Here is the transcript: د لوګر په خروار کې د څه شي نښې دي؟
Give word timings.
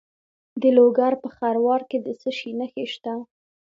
د 0.61 0.63
لوګر 0.77 1.13
په 1.23 1.27
خروار 1.35 1.81
کې 1.89 1.97
د 2.05 2.07
څه 2.21 2.29
شي 2.37 2.51
نښې 2.59 2.83
دي؟ 3.03 3.13